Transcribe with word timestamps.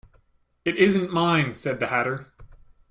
‘It 0.65 0.77
isn’t 0.77 1.13
mine,’ 1.13 1.53
said 1.53 1.79
the 1.79 1.85
Hatter. 1.89 2.33